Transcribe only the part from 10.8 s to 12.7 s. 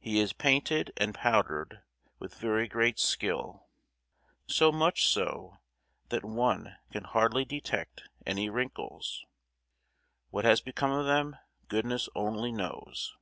of them, goodness only